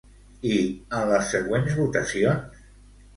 I 0.51 0.53
en 0.99 1.03
les 1.11 1.27
següents 1.33 1.75
votacions? 1.81 2.65